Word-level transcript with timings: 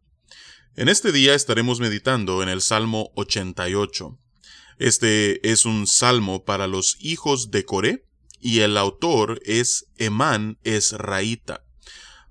En 0.76 0.88
este 0.88 1.12
día 1.12 1.34
estaremos 1.34 1.78
meditando 1.78 2.42
en 2.42 2.48
el 2.48 2.60
Salmo 2.60 3.12
88. 3.14 4.18
Este 4.78 5.50
es 5.50 5.64
un 5.64 5.86
salmo 5.86 6.44
para 6.44 6.66
los 6.66 6.96
hijos 7.00 7.50
de 7.50 7.64
Coré 7.64 8.06
y 8.40 8.60
el 8.60 8.76
autor 8.76 9.40
es 9.44 9.86
Emán 9.96 10.58
Esraíta. 10.64 11.64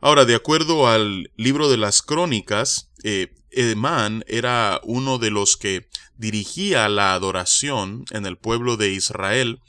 Ahora, 0.01 0.25
de 0.25 0.35
acuerdo 0.35 0.87
al 0.87 1.31
libro 1.35 1.69
de 1.69 1.77
las 1.77 2.01
crónicas, 2.01 2.89
eh, 3.03 3.35
Emán 3.51 4.23
era 4.27 4.79
uno 4.83 5.17
de 5.17 5.29
los 5.29 5.57
que 5.57 5.89
dirigía 6.19 6.89
la 6.89 7.13
adoración 7.13 8.03
en 8.11 8.25
el 8.25 8.37
pueblo 8.37 8.75
de 8.75 8.91
Israel, 8.91 9.61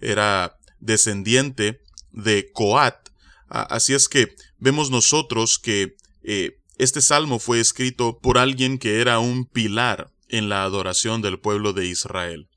era 0.00 0.56
descendiente 0.80 1.82
de 2.10 2.50
Coat. 2.52 3.10
Así 3.48 3.92
es 3.92 4.08
que 4.08 4.34
vemos 4.58 4.90
nosotros 4.90 5.58
que 5.58 5.96
eh, 6.22 6.58
este 6.78 7.02
salmo 7.02 7.38
fue 7.38 7.60
escrito 7.60 8.18
por 8.18 8.38
alguien 8.38 8.78
que 8.78 9.00
era 9.00 9.18
un 9.18 9.44
pilar 9.44 10.10
en 10.28 10.48
la 10.48 10.64
adoración 10.64 11.20
del 11.20 11.38
pueblo 11.38 11.74
de 11.74 11.86
Israel. 11.86 12.48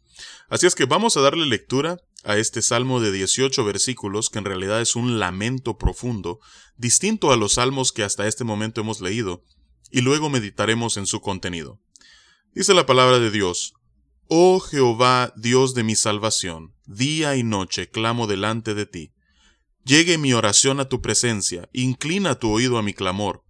Así 0.47 0.65
es 0.65 0.73
que 0.73 0.85
vamos 0.85 1.17
a 1.17 1.21
darle 1.21 1.45
lectura 1.45 1.97
a 2.23 2.37
este 2.37 2.61
salmo 2.61 3.01
de 3.01 3.11
18 3.11 3.65
versículos, 3.65 4.29
que 4.29 4.39
en 4.39 4.45
realidad 4.45 4.79
es 4.79 4.95
un 4.95 5.19
lamento 5.19 5.77
profundo, 5.77 6.39
distinto 6.77 7.33
a 7.33 7.37
los 7.37 7.53
salmos 7.53 7.91
que 7.91 8.03
hasta 8.03 8.27
este 8.27 8.43
momento 8.43 8.79
hemos 8.79 9.01
leído, 9.01 9.43
y 9.89 10.01
luego 10.01 10.29
meditaremos 10.29 10.95
en 10.95 11.05
su 11.05 11.19
contenido. 11.19 11.79
Dice 12.53 12.73
la 12.73 12.85
palabra 12.85 13.19
de 13.19 13.31
Dios, 13.31 13.75
Oh 14.27 14.59
Jehová, 14.59 15.31
Dios 15.37 15.73
de 15.73 15.85
mi 15.85 15.95
salvación, 15.95 16.75
día 16.85 17.37
y 17.37 17.43
noche 17.43 17.89
clamo 17.89 18.27
delante 18.27 18.73
de 18.73 18.85
ti. 18.85 19.13
Llegue 19.85 20.17
mi 20.17 20.33
oración 20.33 20.81
a 20.81 20.89
tu 20.89 21.01
presencia, 21.01 21.69
inclina 21.71 22.35
tu 22.35 22.51
oído 22.51 22.77
a 22.77 22.83
mi 22.83 22.93
clamor, 22.93 23.45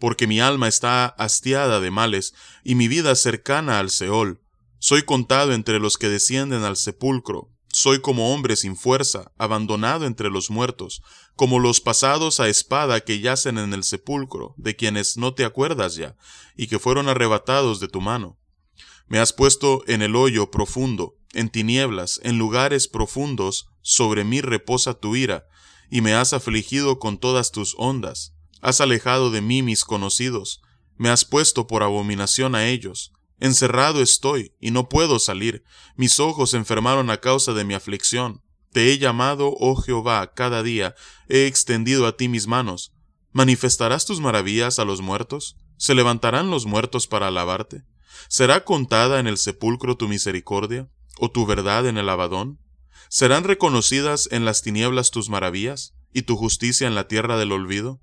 porque 0.00 0.26
mi 0.26 0.40
alma 0.40 0.66
está 0.66 1.06
hastiada 1.06 1.78
de 1.78 1.92
males 1.92 2.34
y 2.64 2.74
mi 2.74 2.88
vida 2.88 3.14
cercana 3.14 3.78
al 3.78 3.88
Seol. 3.88 4.40
Soy 4.80 5.04
contado 5.04 5.52
entre 5.52 5.78
los 5.78 5.96
que 5.96 6.08
descienden 6.08 6.64
al 6.64 6.76
sepulcro, 6.76 7.52
soy 7.72 8.00
como 8.00 8.34
hombre 8.34 8.56
sin 8.56 8.76
fuerza, 8.76 9.30
abandonado 9.38 10.06
entre 10.06 10.28
los 10.28 10.50
muertos, 10.50 11.02
como 11.36 11.60
los 11.60 11.80
pasados 11.80 12.40
a 12.40 12.48
espada 12.48 13.00
que 13.00 13.20
yacen 13.20 13.58
en 13.58 13.72
el 13.74 13.84
sepulcro, 13.84 14.54
de 14.56 14.74
quienes 14.74 15.16
no 15.16 15.34
te 15.34 15.44
acuerdas 15.44 15.94
ya, 15.94 16.16
y 16.56 16.66
que 16.66 16.80
fueron 16.80 17.08
arrebatados 17.08 17.78
de 17.78 17.86
tu 17.86 18.00
mano. 18.00 18.39
Me 19.10 19.18
has 19.18 19.32
puesto 19.32 19.82
en 19.88 20.02
el 20.02 20.14
hoyo 20.14 20.52
profundo, 20.52 21.16
en 21.32 21.50
tinieblas, 21.50 22.20
en 22.22 22.38
lugares 22.38 22.86
profundos, 22.86 23.66
sobre 23.82 24.22
mí 24.22 24.40
reposa 24.40 24.94
tu 24.94 25.16
ira, 25.16 25.48
y 25.90 26.00
me 26.00 26.14
has 26.14 26.32
afligido 26.32 27.00
con 27.00 27.18
todas 27.18 27.50
tus 27.50 27.74
ondas. 27.76 28.34
Has 28.62 28.80
alejado 28.80 29.32
de 29.32 29.40
mí 29.40 29.64
mis 29.64 29.84
conocidos, 29.84 30.62
me 30.96 31.08
has 31.08 31.24
puesto 31.24 31.66
por 31.66 31.82
abominación 31.82 32.54
a 32.54 32.68
ellos. 32.68 33.12
Encerrado 33.40 34.00
estoy, 34.00 34.52
y 34.60 34.70
no 34.70 34.88
puedo 34.88 35.18
salir. 35.18 35.64
Mis 35.96 36.20
ojos 36.20 36.50
se 36.50 36.58
enfermaron 36.58 37.10
a 37.10 37.16
causa 37.16 37.52
de 37.52 37.64
mi 37.64 37.74
aflicción. 37.74 38.42
Te 38.70 38.92
he 38.92 38.98
llamado, 38.98 39.52
oh 39.58 39.74
Jehová, 39.74 40.34
cada 40.34 40.62
día, 40.62 40.94
he 41.28 41.46
extendido 41.46 42.06
a 42.06 42.16
ti 42.16 42.28
mis 42.28 42.46
manos. 42.46 42.92
¿Manifestarás 43.32 44.06
tus 44.06 44.20
maravillas 44.20 44.78
a 44.78 44.84
los 44.84 45.00
muertos? 45.00 45.56
¿Se 45.78 45.96
levantarán 45.96 46.48
los 46.48 46.64
muertos 46.64 47.08
para 47.08 47.26
alabarte? 47.26 47.82
¿Será 48.28 48.64
contada 48.64 49.20
en 49.20 49.26
el 49.26 49.38
sepulcro 49.38 49.96
tu 49.96 50.08
misericordia, 50.08 50.88
o 51.18 51.30
tu 51.30 51.46
verdad 51.46 51.86
en 51.86 51.98
el 51.98 52.08
abadón? 52.08 52.58
¿Serán 53.08 53.44
reconocidas 53.44 54.28
en 54.30 54.44
las 54.44 54.62
tinieblas 54.62 55.10
tus 55.10 55.28
maravillas, 55.28 55.94
y 56.12 56.22
tu 56.22 56.36
justicia 56.36 56.86
en 56.86 56.94
la 56.94 57.08
tierra 57.08 57.38
del 57.38 57.52
olvido? 57.52 58.00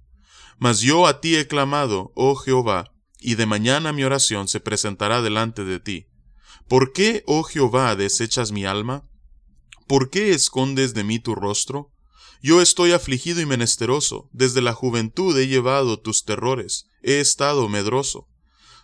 Mas 0.58 0.82
yo 0.82 1.08
a 1.08 1.22
ti 1.22 1.36
he 1.36 1.48
clamado, 1.48 2.12
oh 2.16 2.36
Jehová, 2.36 2.92
y 3.20 3.36
de 3.36 3.46
mañana 3.46 3.94
mi 3.94 4.04
oración 4.04 4.48
se 4.48 4.60
presentará 4.60 5.22
delante 5.22 5.64
de 5.64 5.80
ti. 5.80 6.08
¿Por 6.68 6.94
qué, 6.94 7.24
oh 7.26 7.44
Jehová, 7.44 7.96
desechas 7.96 8.52
mi 8.52 8.66
alma? 8.66 9.08
¿Por 9.88 10.10
qué 10.10 10.32
escondes 10.32 10.94
de 10.94 11.04
mí 11.04 11.20
tu 11.20 11.36
rostro? 11.36 11.92
Yo 12.42 12.62
estoy 12.62 12.92
afligido 12.92 13.42
y 13.42 13.46
menesteroso, 13.46 14.30
desde 14.32 14.62
la 14.62 14.74
juventud 14.74 15.38
he 15.40 15.48
llevado 15.48 16.00
tus 16.00 16.24
terrores, 16.24 16.88
he 17.02 17.20
estado 17.20 17.68
medroso. 17.70 18.28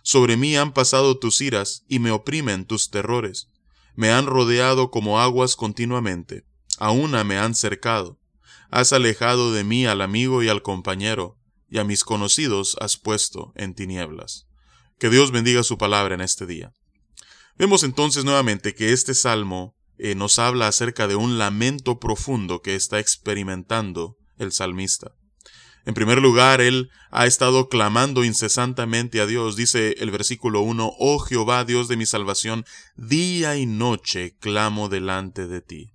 Sobre 0.04 0.36
mí 0.36 0.56
han 0.56 0.72
pasado 0.72 1.18
tus 1.18 1.40
iras, 1.40 1.84
y 1.88 1.98
me 1.98 2.12
oprimen 2.12 2.64
tus 2.64 2.90
terrores 2.90 3.48
me 3.94 4.10
han 4.10 4.26
rodeado 4.26 4.90
como 4.90 5.20
aguas 5.20 5.56
continuamente, 5.56 6.44
a 6.78 6.90
una 6.90 7.24
me 7.24 7.38
han 7.38 7.54
cercado. 7.54 8.18
Has 8.70 8.92
alejado 8.92 9.52
de 9.52 9.62
mí 9.62 9.86
al 9.86 10.00
amigo 10.00 10.42
y 10.42 10.48
al 10.48 10.62
compañero, 10.62 11.38
y 11.68 11.78
a 11.78 11.84
mis 11.84 12.04
conocidos 12.04 12.76
has 12.80 12.96
puesto 12.96 13.52
en 13.54 13.74
tinieblas. 13.74 14.46
Que 14.98 15.10
Dios 15.10 15.30
bendiga 15.30 15.62
su 15.62 15.78
palabra 15.78 16.14
en 16.14 16.20
este 16.20 16.46
día. 16.46 16.72
Vemos 17.56 17.84
entonces 17.84 18.24
nuevamente 18.24 18.74
que 18.74 18.92
este 18.92 19.14
salmo 19.14 19.76
eh, 19.96 20.16
nos 20.16 20.40
habla 20.40 20.66
acerca 20.66 21.06
de 21.06 21.14
un 21.14 21.38
lamento 21.38 22.00
profundo 22.00 22.62
que 22.62 22.74
está 22.74 22.98
experimentando 22.98 24.16
el 24.38 24.50
salmista. 24.50 25.14
En 25.86 25.92
primer 25.92 26.20
lugar, 26.20 26.60
él 26.60 26.90
ha 27.10 27.26
estado 27.26 27.68
clamando 27.68 28.24
incesantemente 28.24 29.20
a 29.20 29.26
Dios. 29.26 29.54
Dice 29.54 29.96
el 29.98 30.10
versículo 30.10 30.62
1, 30.62 30.94
Oh 30.98 31.18
Jehová, 31.18 31.64
Dios 31.64 31.88
de 31.88 31.96
mi 31.96 32.06
salvación, 32.06 32.64
día 32.96 33.56
y 33.56 33.66
noche 33.66 34.36
clamo 34.40 34.88
delante 34.88 35.46
de 35.46 35.60
ti. 35.60 35.92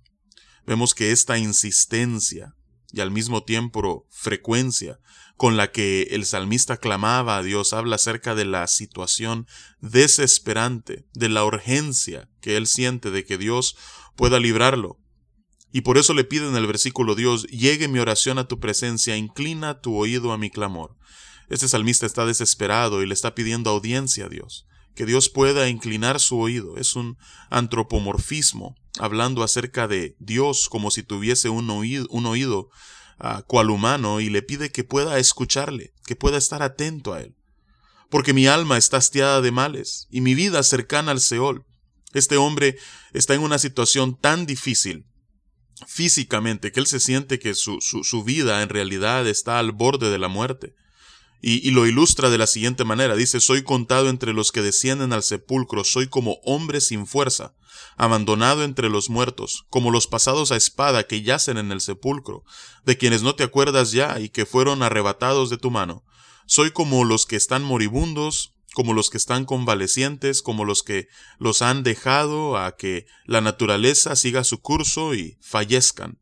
Vemos 0.64 0.94
que 0.94 1.10
esta 1.10 1.38
insistencia 1.38 2.54
y 2.92 3.00
al 3.00 3.10
mismo 3.10 3.42
tiempo 3.42 4.06
frecuencia 4.10 4.98
con 5.36 5.56
la 5.56 5.72
que 5.72 6.02
el 6.10 6.26
salmista 6.26 6.76
clamaba 6.76 7.38
a 7.38 7.42
Dios 7.42 7.72
habla 7.72 7.96
acerca 7.96 8.34
de 8.34 8.44
la 8.44 8.66
situación 8.66 9.46
desesperante, 9.80 11.06
de 11.14 11.28
la 11.28 11.44
urgencia 11.44 12.28
que 12.40 12.56
él 12.56 12.66
siente 12.66 13.10
de 13.10 13.24
que 13.24 13.38
Dios 13.38 13.76
pueda 14.16 14.38
librarlo, 14.38 14.98
y 15.72 15.82
por 15.82 15.98
eso 15.98 16.14
le 16.14 16.24
pide 16.24 16.48
en 16.48 16.56
el 16.56 16.66
versículo 16.66 17.14
Dios, 17.14 17.46
llegue 17.46 17.88
mi 17.88 18.00
oración 18.00 18.38
a 18.38 18.48
tu 18.48 18.58
presencia, 18.58 19.16
inclina 19.16 19.80
tu 19.80 19.96
oído 19.96 20.32
a 20.32 20.38
mi 20.38 20.50
clamor. 20.50 20.96
Este 21.48 21.68
salmista 21.68 22.06
está 22.06 22.26
desesperado 22.26 23.02
y 23.02 23.06
le 23.06 23.14
está 23.14 23.34
pidiendo 23.34 23.70
audiencia 23.70 24.26
a 24.26 24.28
Dios, 24.28 24.66
que 24.94 25.06
Dios 25.06 25.28
pueda 25.28 25.68
inclinar 25.68 26.18
su 26.18 26.38
oído. 26.38 26.76
Es 26.76 26.96
un 26.96 27.18
antropomorfismo, 27.50 28.76
hablando 28.98 29.42
acerca 29.42 29.86
de 29.86 30.16
Dios 30.18 30.68
como 30.68 30.90
si 30.90 31.02
tuviese 31.02 31.48
un 31.48 31.70
oído, 31.70 32.06
un 32.10 32.26
oído 32.26 32.70
ah, 33.18 33.42
cual 33.46 33.70
humano 33.70 34.20
y 34.20 34.28
le 34.28 34.42
pide 34.42 34.70
que 34.70 34.84
pueda 34.84 35.18
escucharle, 35.18 35.92
que 36.04 36.16
pueda 36.16 36.38
estar 36.38 36.62
atento 36.62 37.12
a 37.12 37.20
él. 37.20 37.36
Porque 38.10 38.32
mi 38.32 38.48
alma 38.48 38.76
está 38.76 38.96
hastiada 38.96 39.40
de 39.40 39.52
males 39.52 40.08
y 40.10 40.20
mi 40.20 40.34
vida 40.34 40.64
cercana 40.64 41.12
al 41.12 41.20
Seol. 41.20 41.64
Este 42.12 42.36
hombre 42.36 42.76
está 43.12 43.34
en 43.34 43.42
una 43.42 43.60
situación 43.60 44.18
tan 44.18 44.46
difícil 44.46 45.06
físicamente, 45.86 46.72
que 46.72 46.80
él 46.80 46.86
se 46.86 47.00
siente 47.00 47.38
que 47.38 47.54
su, 47.54 47.78
su, 47.80 48.24
vida 48.24 48.62
en 48.62 48.68
realidad 48.68 49.26
está 49.26 49.58
al 49.58 49.72
borde 49.72 50.10
de 50.10 50.18
la 50.18 50.28
muerte. 50.28 50.74
Y, 51.42 51.66
y, 51.66 51.70
lo 51.70 51.86
ilustra 51.86 52.28
de 52.28 52.36
la 52.36 52.46
siguiente 52.46 52.84
manera. 52.84 53.16
Dice, 53.16 53.40
soy 53.40 53.62
contado 53.62 54.10
entre 54.10 54.34
los 54.34 54.52
que 54.52 54.60
descienden 54.60 55.14
al 55.14 55.22
sepulcro, 55.22 55.84
soy 55.84 56.06
como 56.06 56.38
hombre 56.44 56.82
sin 56.82 57.06
fuerza, 57.06 57.54
abandonado 57.96 58.62
entre 58.62 58.90
los 58.90 59.08
muertos, 59.08 59.64
como 59.70 59.90
los 59.90 60.06
pasados 60.06 60.52
a 60.52 60.56
espada 60.56 61.06
que 61.06 61.22
yacen 61.22 61.56
en 61.56 61.72
el 61.72 61.80
sepulcro, 61.80 62.44
de 62.84 62.98
quienes 62.98 63.22
no 63.22 63.34
te 63.36 63.42
acuerdas 63.42 63.92
ya 63.92 64.20
y 64.20 64.28
que 64.28 64.44
fueron 64.44 64.82
arrebatados 64.82 65.48
de 65.48 65.56
tu 65.56 65.70
mano. 65.70 66.04
Soy 66.46 66.72
como 66.72 67.04
los 67.04 67.26
que 67.26 67.36
están 67.36 67.62
moribundos, 67.62 68.52
como 68.74 68.94
los 68.94 69.10
que 69.10 69.18
están 69.18 69.44
convalecientes, 69.44 70.42
como 70.42 70.64
los 70.64 70.82
que 70.82 71.08
los 71.38 71.62
han 71.62 71.82
dejado 71.82 72.56
a 72.56 72.76
que 72.76 73.06
la 73.26 73.40
naturaleza 73.40 74.16
siga 74.16 74.44
su 74.44 74.60
curso 74.60 75.14
y 75.14 75.36
fallezcan. 75.40 76.18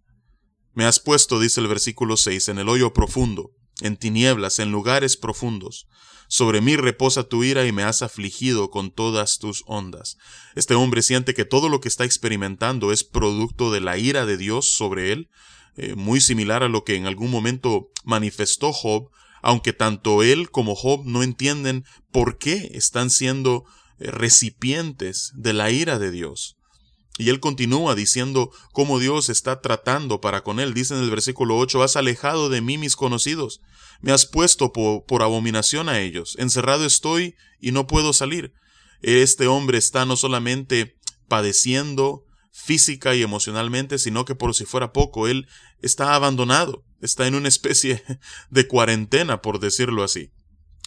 Me 0.72 0.84
has 0.84 1.00
puesto, 1.00 1.40
dice 1.40 1.60
el 1.60 1.68
versículo 1.68 2.16
6, 2.16 2.48
en 2.48 2.58
el 2.58 2.68
hoyo 2.68 2.92
profundo, 2.92 3.50
en 3.80 3.96
tinieblas, 3.96 4.58
en 4.58 4.70
lugares 4.70 5.16
profundos. 5.16 5.86
Sobre 6.28 6.60
mí 6.60 6.76
reposa 6.76 7.24
tu 7.24 7.42
ira 7.42 7.66
y 7.66 7.72
me 7.72 7.82
has 7.82 8.02
afligido 8.02 8.70
con 8.70 8.90
todas 8.90 9.38
tus 9.38 9.64
ondas. 9.66 10.18
Este 10.54 10.74
hombre 10.74 11.02
siente 11.02 11.32
que 11.32 11.46
todo 11.46 11.68
lo 11.70 11.80
que 11.80 11.88
está 11.88 12.04
experimentando 12.04 12.92
es 12.92 13.02
producto 13.02 13.72
de 13.72 13.80
la 13.80 13.96
ira 13.96 14.26
de 14.26 14.36
Dios 14.36 14.70
sobre 14.70 15.12
él, 15.12 15.30
eh, 15.76 15.94
muy 15.94 16.20
similar 16.20 16.62
a 16.62 16.68
lo 16.68 16.84
que 16.84 16.96
en 16.96 17.06
algún 17.06 17.30
momento 17.30 17.88
manifestó 18.04 18.72
Job 18.72 19.10
aunque 19.42 19.72
tanto 19.72 20.22
él 20.22 20.50
como 20.50 20.74
Job 20.74 21.02
no 21.04 21.22
entienden 21.22 21.84
por 22.10 22.38
qué 22.38 22.70
están 22.74 23.10
siendo 23.10 23.64
eh, 23.98 24.10
recipientes 24.10 25.32
de 25.34 25.52
la 25.52 25.70
ira 25.70 25.98
de 25.98 26.10
Dios. 26.10 26.58
Y 27.18 27.30
él 27.30 27.40
continúa 27.40 27.96
diciendo 27.96 28.50
cómo 28.72 29.00
Dios 29.00 29.28
está 29.28 29.60
tratando 29.60 30.20
para 30.20 30.42
con 30.44 30.60
él. 30.60 30.72
Dice 30.72 30.94
en 30.94 31.02
el 31.02 31.10
versículo 31.10 31.58
8, 31.58 31.82
has 31.82 31.96
alejado 31.96 32.48
de 32.48 32.60
mí 32.60 32.78
mis 32.78 32.94
conocidos, 32.94 33.60
me 34.00 34.12
has 34.12 34.24
puesto 34.24 34.72
por, 34.72 35.22
abominación 35.22 35.88
a 35.88 35.98
ellos, 35.98 36.36
encerrado 36.38 36.86
estoy 36.86 37.34
y 37.60 37.72
no 37.72 37.88
puedo 37.88 38.12
salir. 38.12 38.52
Este 39.02 39.48
hombre 39.48 39.78
está 39.78 40.04
no 40.04 40.16
solamente 40.16 40.96
padeciendo 41.26 42.24
física 42.52 43.16
y 43.16 43.22
emocionalmente, 43.22 43.98
sino 43.98 44.24
que 44.24 44.36
por 44.36 44.54
si 44.54 44.64
fuera 44.64 44.92
poco, 44.92 45.26
él 45.26 45.48
está 45.82 46.14
abandonado, 46.14 46.84
está 47.00 47.26
en 47.26 47.34
una 47.34 47.48
especie 47.48 48.02
de 48.50 48.66
cuarentena, 48.66 49.42
por 49.42 49.60
decirlo 49.60 50.04
así. 50.04 50.32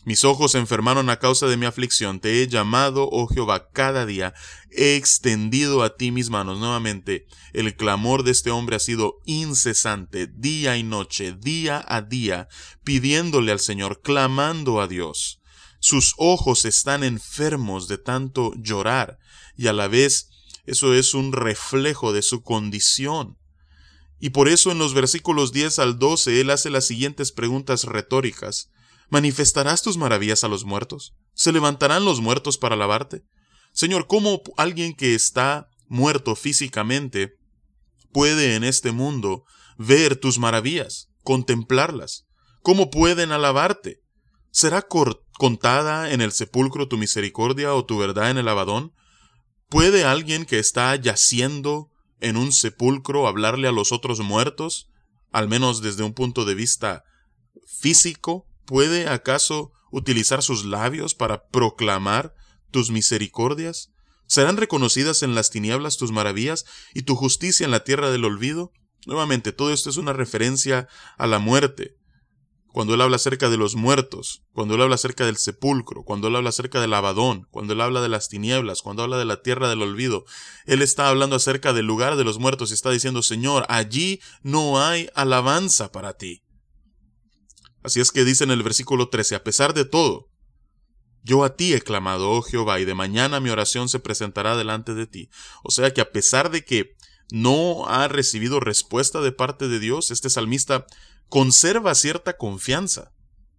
Mis 0.03 0.25
ojos 0.25 0.53
se 0.53 0.57
enfermaron 0.57 1.11
a 1.11 1.19
causa 1.19 1.45
de 1.45 1.57
mi 1.57 1.67
aflicción. 1.67 2.19
Te 2.19 2.41
he 2.41 2.47
llamado, 2.47 3.07
oh 3.11 3.27
Jehová, 3.27 3.69
cada 3.71 4.07
día. 4.07 4.33
He 4.71 4.95
extendido 4.95 5.83
a 5.83 5.95
ti 5.95 6.11
mis 6.11 6.31
manos. 6.31 6.57
Nuevamente, 6.57 7.27
el 7.53 7.75
clamor 7.75 8.23
de 8.23 8.31
este 8.31 8.49
hombre 8.49 8.77
ha 8.77 8.79
sido 8.79 9.19
incesante, 9.25 10.25
día 10.25 10.75
y 10.75 10.81
noche, 10.81 11.33
día 11.33 11.85
a 11.87 12.01
día, 12.01 12.47
pidiéndole 12.83 13.51
al 13.51 13.59
Señor, 13.59 14.01
clamando 14.01 14.81
a 14.81 14.87
Dios. 14.87 15.39
Sus 15.79 16.15
ojos 16.17 16.65
están 16.65 17.03
enfermos 17.03 17.87
de 17.87 17.99
tanto 17.99 18.53
llorar, 18.55 19.19
y 19.55 19.67
a 19.67 19.73
la 19.73 19.87
vez 19.87 20.29
eso 20.65 20.95
es 20.95 21.13
un 21.13 21.31
reflejo 21.31 22.11
de 22.11 22.23
su 22.23 22.41
condición. 22.41 23.37
Y 24.23 24.29
por 24.29 24.47
eso 24.47 24.71
en 24.71 24.77
los 24.77 24.93
versículos 24.93 25.51
10 25.51 25.79
al 25.79 25.97
12 25.97 26.39
él 26.39 26.51
hace 26.51 26.69
las 26.69 26.85
siguientes 26.85 27.31
preguntas 27.31 27.85
retóricas. 27.85 28.69
¿Manifestarás 29.09 29.81
tus 29.81 29.97
maravillas 29.97 30.43
a 30.43 30.47
los 30.47 30.63
muertos? 30.63 31.15
¿Se 31.33 31.51
levantarán 31.51 32.05
los 32.05 32.21
muertos 32.21 32.59
para 32.59 32.75
alabarte? 32.75 33.23
Señor, 33.73 34.05
¿cómo 34.05 34.43
alguien 34.57 34.93
que 34.93 35.15
está 35.15 35.69
muerto 35.87 36.35
físicamente 36.35 37.33
puede 38.13 38.55
en 38.55 38.63
este 38.63 38.91
mundo 38.91 39.43
ver 39.77 40.15
tus 40.15 40.37
maravillas, 40.37 41.09
contemplarlas? 41.23 42.27
¿Cómo 42.61 42.91
pueden 42.91 43.31
alabarte? 43.31 44.03
¿Será 44.51 44.87
contada 45.39 46.11
en 46.11 46.21
el 46.21 46.31
sepulcro 46.31 46.87
tu 46.87 46.97
misericordia 46.97 47.73
o 47.73 47.85
tu 47.85 47.97
verdad 47.97 48.29
en 48.29 48.37
el 48.37 48.47
abadón? 48.47 48.93
¿Puede 49.67 50.03
alguien 50.05 50.45
que 50.45 50.59
está 50.59 50.95
yaciendo 50.95 51.90
en 52.21 52.37
un 52.37 52.51
sepulcro 52.51 53.27
hablarle 53.27 53.67
a 53.67 53.71
los 53.71 53.91
otros 53.91 54.19
muertos, 54.21 54.89
al 55.31 55.47
menos 55.47 55.81
desde 55.81 56.03
un 56.03 56.13
punto 56.13 56.45
de 56.45 56.55
vista 56.55 57.03
físico? 57.65 58.47
¿Puede 58.65 59.09
acaso 59.09 59.73
utilizar 59.91 60.41
sus 60.41 60.63
labios 60.63 61.13
para 61.15 61.47
proclamar 61.47 62.33
tus 62.71 62.91
misericordias? 62.91 63.91
¿Serán 64.27 64.55
reconocidas 64.55 65.23
en 65.23 65.35
las 65.35 65.49
tinieblas 65.49 65.97
tus 65.97 66.11
maravillas 66.11 66.65
y 66.93 67.01
tu 67.01 67.15
justicia 67.15 67.65
en 67.65 67.71
la 67.71 67.83
tierra 67.83 68.11
del 68.11 68.23
olvido? 68.23 68.71
Nuevamente, 69.05 69.51
todo 69.51 69.73
esto 69.73 69.89
es 69.89 69.97
una 69.97 70.13
referencia 70.13 70.87
a 71.17 71.27
la 71.27 71.39
muerte. 71.39 71.97
Cuando 72.73 72.93
él 72.93 73.01
habla 73.01 73.17
acerca 73.17 73.49
de 73.49 73.57
los 73.57 73.75
muertos, 73.75 74.43
cuando 74.53 74.75
él 74.75 74.81
habla 74.81 74.95
acerca 74.95 75.25
del 75.25 75.37
sepulcro, 75.37 76.03
cuando 76.03 76.29
él 76.29 76.35
habla 76.35 76.49
acerca 76.49 76.79
del 76.79 76.93
abadón, 76.93 77.47
cuando 77.51 77.73
él 77.73 77.81
habla 77.81 78.01
de 78.01 78.09
las 78.09 78.29
tinieblas, 78.29 78.81
cuando 78.81 79.03
habla 79.03 79.17
de 79.17 79.25
la 79.25 79.41
tierra 79.41 79.69
del 79.69 79.81
olvido, 79.81 80.25
él 80.65 80.81
está 80.81 81.09
hablando 81.09 81.35
acerca 81.35 81.73
del 81.73 81.85
lugar 81.85 82.15
de 82.15 82.23
los 82.23 82.39
muertos 82.39 82.71
y 82.71 82.73
está 82.73 82.89
diciendo, 82.91 83.21
Señor, 83.21 83.65
allí 83.67 84.21
no 84.41 84.81
hay 84.81 85.09
alabanza 85.15 85.91
para 85.91 86.13
ti. 86.13 86.43
Así 87.83 87.99
es 87.99 88.11
que 88.11 88.23
dice 88.23 88.43
en 88.43 88.51
el 88.51 88.63
versículo 88.63 89.09
13, 89.09 89.35
a 89.35 89.43
pesar 89.43 89.73
de 89.73 89.85
todo, 89.85 90.29
yo 91.23 91.43
a 91.43 91.55
ti 91.55 91.73
he 91.73 91.81
clamado, 91.81 92.31
oh 92.31 92.41
Jehová, 92.41 92.79
y 92.79 92.85
de 92.85 92.95
mañana 92.95 93.39
mi 93.39 93.49
oración 93.49 93.89
se 93.89 93.99
presentará 93.99 94.55
delante 94.55 94.93
de 94.93 95.07
ti. 95.07 95.29
O 95.63 95.71
sea 95.71 95.93
que 95.93 96.01
a 96.01 96.11
pesar 96.11 96.51
de 96.51 96.63
que 96.63 96.95
no 97.31 97.87
ha 97.87 98.07
recibido 98.07 98.59
respuesta 98.59 99.21
de 99.21 99.31
parte 99.31 99.67
de 99.67 99.79
Dios, 99.79 100.11
este 100.11 100.29
salmista 100.29 100.85
conserva 101.31 101.95
cierta 101.95 102.35
confianza, 102.35 103.13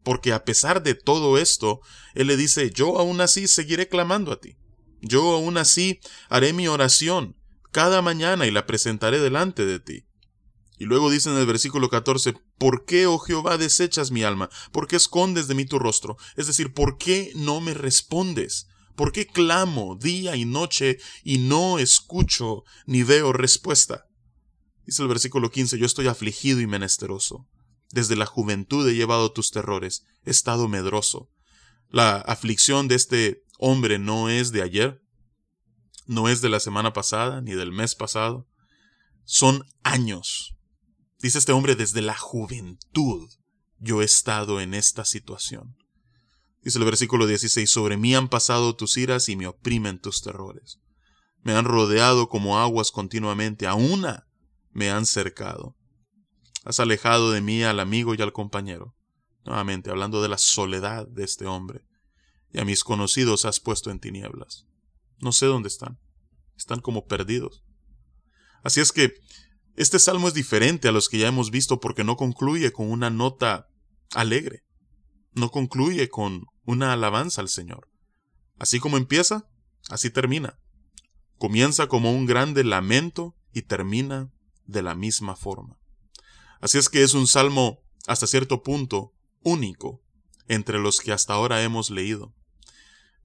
porque 0.04 0.34
a 0.34 0.44
pesar 0.44 0.82
de 0.82 0.94
todo 0.94 1.38
esto, 1.38 1.80
él 2.14 2.26
le 2.26 2.36
dice, 2.36 2.70
yo 2.70 2.98
aún 2.98 3.22
así 3.22 3.48
seguiré 3.48 3.88
clamando 3.88 4.30
a 4.30 4.40
ti. 4.40 4.58
Yo 5.00 5.32
aún 5.32 5.56
así 5.56 5.98
haré 6.28 6.52
mi 6.52 6.68
oración 6.68 7.34
cada 7.70 8.02
mañana 8.02 8.46
y 8.46 8.50
la 8.50 8.66
presentaré 8.66 9.20
delante 9.20 9.64
de 9.64 9.80
ti. 9.80 10.04
Y 10.78 10.84
luego 10.84 11.10
dice 11.10 11.30
en 11.30 11.38
el 11.38 11.46
versículo 11.46 11.88
14, 11.88 12.34
¿por 12.58 12.84
qué, 12.84 13.06
oh 13.06 13.18
Jehová, 13.18 13.56
desechas 13.56 14.10
mi 14.10 14.22
alma? 14.22 14.50
¿Por 14.70 14.86
qué 14.86 14.96
escondes 14.96 15.48
de 15.48 15.54
mí 15.54 15.64
tu 15.64 15.78
rostro? 15.78 16.18
Es 16.36 16.46
decir, 16.46 16.74
¿por 16.74 16.98
qué 16.98 17.32
no 17.34 17.62
me 17.62 17.72
respondes? 17.72 18.66
¿Por 18.96 19.12
qué 19.12 19.26
clamo 19.26 19.96
día 19.96 20.36
y 20.36 20.44
noche 20.44 20.98
y 21.24 21.38
no 21.38 21.78
escucho 21.78 22.64
ni 22.84 23.02
veo 23.02 23.32
respuesta? 23.32 24.04
Dice 24.84 25.00
el 25.00 25.08
versículo 25.08 25.50
15, 25.50 25.78
yo 25.78 25.86
estoy 25.86 26.08
afligido 26.08 26.60
y 26.60 26.66
menesteroso. 26.66 27.48
Desde 27.92 28.16
la 28.16 28.26
juventud 28.26 28.88
he 28.88 28.94
llevado 28.94 29.32
tus 29.32 29.50
terrores, 29.50 30.04
he 30.24 30.30
estado 30.30 30.68
medroso. 30.68 31.30
La 31.88 32.16
aflicción 32.16 32.88
de 32.88 32.96
este 32.96 33.44
hombre 33.58 33.98
no 33.98 34.28
es 34.28 34.50
de 34.50 34.62
ayer, 34.62 35.00
no 36.06 36.28
es 36.28 36.40
de 36.40 36.48
la 36.48 36.58
semana 36.58 36.92
pasada, 36.92 37.40
ni 37.40 37.52
del 37.52 37.70
mes 37.70 37.94
pasado. 37.94 38.48
Son 39.24 39.64
años 39.84 40.52
Dice 41.22 41.38
este 41.38 41.52
hombre, 41.52 41.76
desde 41.76 42.02
la 42.02 42.16
juventud 42.16 43.30
yo 43.78 44.02
he 44.02 44.04
estado 44.04 44.60
en 44.60 44.74
esta 44.74 45.04
situación. 45.04 45.76
Dice 46.62 46.78
el 46.78 46.84
versículo 46.84 47.28
16, 47.28 47.70
sobre 47.70 47.96
mí 47.96 48.16
han 48.16 48.28
pasado 48.28 48.74
tus 48.74 48.96
iras 48.96 49.28
y 49.28 49.36
me 49.36 49.46
oprimen 49.46 50.00
tus 50.00 50.20
terrores. 50.20 50.80
Me 51.42 51.52
han 51.52 51.64
rodeado 51.64 52.28
como 52.28 52.58
aguas 52.58 52.90
continuamente, 52.90 53.68
a 53.68 53.74
una 53.74 54.26
me 54.72 54.90
han 54.90 55.06
cercado. 55.06 55.76
Has 56.64 56.80
alejado 56.80 57.32
de 57.32 57.40
mí 57.40 57.62
al 57.62 57.80
amigo 57.80 58.14
y 58.14 58.22
al 58.22 58.32
compañero. 58.32 58.94
Nuevamente, 59.44 59.90
hablando 59.90 60.22
de 60.22 60.28
la 60.28 60.38
soledad 60.38 61.06
de 61.08 61.24
este 61.24 61.46
hombre. 61.46 61.84
Y 62.52 62.60
a 62.60 62.64
mis 62.64 62.84
conocidos 62.84 63.44
has 63.44 63.60
puesto 63.60 63.90
en 63.90 63.98
tinieblas. 63.98 64.66
No 65.18 65.32
sé 65.32 65.46
dónde 65.46 65.68
están. 65.68 65.98
Están 66.56 66.80
como 66.80 67.06
perdidos. 67.06 67.64
Así 68.62 68.80
es 68.80 68.92
que 68.92 69.14
este 69.74 69.98
salmo 69.98 70.28
es 70.28 70.34
diferente 70.34 70.88
a 70.88 70.92
los 70.92 71.08
que 71.08 71.18
ya 71.18 71.28
hemos 71.28 71.50
visto 71.50 71.80
porque 71.80 72.04
no 72.04 72.16
concluye 72.16 72.72
con 72.72 72.90
una 72.90 73.10
nota 73.10 73.68
alegre, 74.14 74.64
no 75.32 75.50
concluye 75.50 76.08
con 76.08 76.44
una 76.64 76.92
alabanza 76.92 77.40
al 77.40 77.48
Señor. 77.48 77.88
Así 78.58 78.78
como 78.78 78.98
empieza, 78.98 79.48
así 79.88 80.10
termina. 80.10 80.58
Comienza 81.38 81.88
como 81.88 82.12
un 82.12 82.26
grande 82.26 82.64
lamento 82.64 83.34
y 83.52 83.62
termina 83.62 84.30
de 84.66 84.82
la 84.82 84.94
misma 84.94 85.34
forma. 85.36 85.78
Así 86.62 86.78
es 86.78 86.88
que 86.88 87.02
es 87.02 87.12
un 87.12 87.26
salmo 87.26 87.82
hasta 88.06 88.28
cierto 88.28 88.62
punto 88.62 89.12
único 89.42 90.00
entre 90.46 90.78
los 90.78 91.00
que 91.00 91.12
hasta 91.12 91.34
ahora 91.34 91.62
hemos 91.62 91.90
leído. 91.90 92.34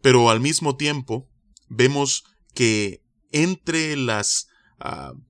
Pero 0.01 0.31
al 0.31 0.39
mismo 0.39 0.75
tiempo 0.75 1.29
vemos 1.69 2.23
que 2.55 3.03
entre 3.31 3.95
las 3.95 4.47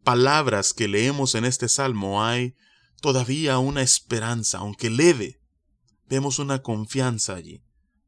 palabras 0.03 0.73
que 0.73 0.87
leemos 0.87 1.35
en 1.35 1.43
este 1.43 1.67
salmo 1.67 2.23
hay 2.23 2.55
todavía 3.01 3.59
una 3.59 3.81
esperanza, 3.81 4.59
aunque 4.59 4.89
leve. 4.89 5.41
Vemos 6.09 6.39
una 6.39 6.61
confianza 6.61 7.35
allí, 7.35 7.61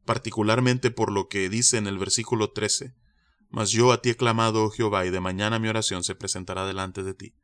particularmente 0.06 0.92
por 0.92 1.12
lo 1.12 1.28
que 1.28 1.50
dice 1.50 1.78
en 1.78 1.88
el 1.88 1.98
versículo 1.98 2.52
13. 2.52 2.96
Mas 3.50 3.72
yo 3.72 3.92
a 3.92 4.02
ti 4.02 4.12
he 4.12 4.16
clamado, 4.16 4.64
oh 4.64 4.70
Jehová, 4.70 5.06
y 5.06 5.10
de 5.10 5.20
mañana 5.20 5.60
mi 5.60 5.68
oración 5.68 6.06
se 6.06 6.16
presentará 6.16 6.66
delante 6.66 7.04
de 7.04 7.14
ti. 7.14 7.36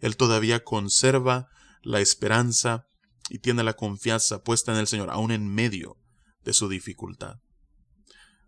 Él 0.00 0.18
todavía 0.18 0.62
conserva 0.62 1.48
la 1.82 2.00
esperanza 2.00 2.86
y 3.28 3.38
tiene 3.38 3.62
la 3.62 3.74
confianza 3.74 4.42
puesta 4.42 4.72
en 4.72 4.78
el 4.78 4.86
Señor, 4.86 5.10
aun 5.10 5.30
en 5.30 5.46
medio 5.46 5.96
de 6.44 6.52
su 6.52 6.68
dificultad. 6.68 7.36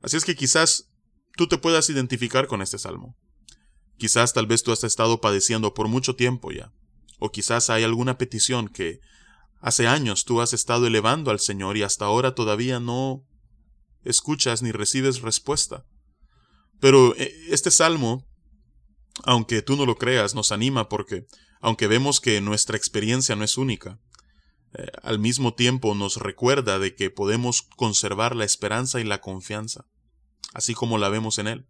Así 0.03 0.17
es 0.17 0.25
que 0.25 0.37
quizás 0.37 0.91
tú 1.37 1.49
te 1.49 1.59
puedas 1.59 1.89
identificar 1.89 2.47
con 2.47 2.63
este 2.63 2.79
salmo. 2.79 3.17
Quizás 3.97 4.33
tal 4.33 4.47
vez 4.47 4.63
tú 4.63 4.73
has 4.73 4.85
estado 4.85 5.21
padeciendo 5.21 5.75
por 5.75 5.89
mucho 5.89 6.17
tiempo 6.17 6.51
ya. 6.53 6.73
O 7.19 7.31
quizás 7.31 7.71
hay 7.71 7.85
alguna 7.85 8.19
petición 8.19 8.69
que 8.69 9.01
hace 9.61 9.87
años 9.87 10.25
tú 10.25 10.41
has 10.41 10.53
estado 10.53 10.87
elevando 10.87 11.31
al 11.31 11.41
Señor 11.41 11.77
y 11.77 11.83
hasta 11.83 12.05
ahora 12.05 12.35
todavía 12.35 12.81
no 12.81 13.25
escuchas 14.03 14.63
ni 14.63 14.73
recibes 14.73 15.23
respuesta. 15.23 15.85
Pero 16.81 17.15
eh, 17.17 17.33
este 17.49 17.71
salmo, 17.71 18.27
aunque 19.23 19.63
tú 19.63 19.77
no 19.77 19.87
lo 19.87 19.97
creas, 19.97 20.35
nos 20.35 20.53
anima 20.53 20.89
porque, 20.89 21.27
aunque 21.61 21.87
vemos 21.87 22.21
que 22.21 22.41
nuestra 22.41 22.77
experiencia 22.77 23.37
no 23.37 23.45
es 23.45 23.57
única, 23.57 23.99
eh, 24.75 24.91
al 25.03 25.19
mismo 25.19 25.55
tiempo 25.55 25.95
nos 25.95 26.17
recuerda 26.17 26.79
de 26.79 26.95
que 26.95 27.11
podemos 27.11 27.63
conservar 27.63 28.35
la 28.35 28.45
esperanza 28.45 29.01
y 29.01 29.05
la 29.05 29.21
confianza, 29.21 29.87
así 30.53 30.75
como 30.75 30.99
la 30.99 31.09
vemos 31.09 31.39
en 31.39 31.47
Él. 31.47 31.67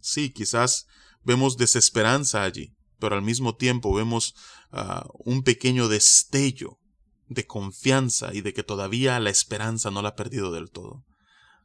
Sí, 0.00 0.30
quizás 0.30 0.86
vemos 1.24 1.56
desesperanza 1.56 2.44
allí, 2.44 2.76
pero 2.98 3.16
al 3.16 3.22
mismo 3.22 3.56
tiempo 3.56 3.92
vemos 3.92 4.34
ah, 4.70 5.06
un 5.24 5.42
pequeño 5.42 5.88
destello 5.88 6.78
de 7.26 7.46
confianza 7.46 8.32
y 8.32 8.40
de 8.40 8.54
que 8.54 8.62
todavía 8.62 9.18
la 9.20 9.30
esperanza 9.30 9.90
no 9.90 10.00
la 10.00 10.10
ha 10.10 10.16
perdido 10.16 10.52
del 10.52 10.70
todo. 10.70 11.04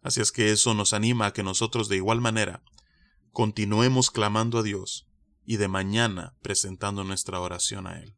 Así 0.02 0.22
es 0.22 0.32
que 0.32 0.52
eso 0.52 0.74
nos 0.74 0.94
anima 0.94 1.28
a 1.28 1.34
que 1.34 1.44
nosotros 1.44 1.88
de 1.88 1.96
igual 1.96 2.20
manera 2.20 2.64
continuemos 3.32 4.12
clamando 4.12 4.60
a 4.60 4.64
Dios 4.64 5.08
y 5.46 5.58
de 5.58 5.68
mañana 5.68 6.36
presentando 6.42 7.04
nuestra 7.04 7.40
oración 7.40 7.88
a 7.88 8.00
Él. 8.00 8.16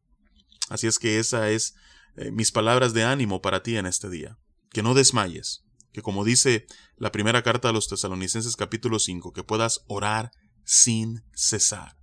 Así 0.68 0.86
es 0.86 0.98
que 0.98 1.18
esa 1.18 1.50
es 1.50 1.74
eh, 2.16 2.30
mis 2.30 2.52
palabras 2.52 2.92
de 2.92 3.04
ánimo 3.04 3.42
para 3.42 3.62
ti 3.62 3.76
en 3.76 3.86
este 3.86 4.08
día. 4.08 4.38
Que 4.70 4.82
no 4.82 4.94
desmayes, 4.94 5.64
que 5.92 6.02
como 6.02 6.24
dice 6.24 6.66
la 6.96 7.12
primera 7.12 7.42
carta 7.42 7.68
a 7.68 7.72
los 7.72 7.88
tesalonicenses 7.88 8.56
capítulo 8.56 8.98
5, 8.98 9.32
que 9.32 9.44
puedas 9.44 9.82
orar 9.86 10.32
sin 10.64 11.22
cesar 11.34 11.96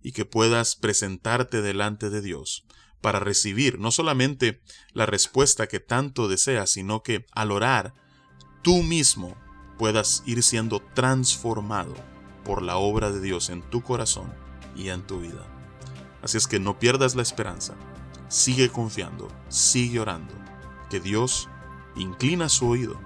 y 0.00 0.12
que 0.12 0.24
puedas 0.24 0.76
presentarte 0.76 1.62
delante 1.62 2.10
de 2.10 2.22
Dios 2.22 2.64
para 3.00 3.18
recibir 3.18 3.78
no 3.78 3.90
solamente 3.90 4.62
la 4.92 5.06
respuesta 5.06 5.66
que 5.66 5.80
tanto 5.80 6.28
deseas, 6.28 6.70
sino 6.70 7.02
que 7.02 7.26
al 7.32 7.50
orar 7.50 7.94
tú 8.62 8.82
mismo 8.82 9.36
puedas 9.78 10.22
ir 10.26 10.42
siendo 10.42 10.80
transformado 10.80 11.94
por 12.44 12.62
la 12.62 12.76
obra 12.76 13.10
de 13.10 13.20
Dios 13.20 13.50
en 13.50 13.62
tu 13.68 13.82
corazón 13.82 14.45
y 14.76 14.90
en 14.90 15.02
tu 15.02 15.20
vida. 15.20 15.46
Así 16.22 16.36
es 16.36 16.46
que 16.46 16.60
no 16.60 16.78
pierdas 16.78 17.14
la 17.14 17.22
esperanza, 17.22 17.74
sigue 18.28 18.68
confiando, 18.68 19.28
sigue 19.48 20.00
orando, 20.00 20.34
que 20.90 21.00
Dios 21.00 21.48
inclina 21.96 22.48
su 22.48 22.68
oído 22.68 22.98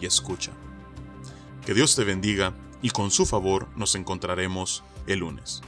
y 0.00 0.06
escucha. 0.06 0.52
Que 1.64 1.74
Dios 1.74 1.94
te 1.94 2.04
bendiga 2.04 2.54
y 2.82 2.90
con 2.90 3.10
su 3.10 3.26
favor 3.26 3.68
nos 3.76 3.94
encontraremos 3.94 4.82
el 5.06 5.20
lunes. 5.20 5.62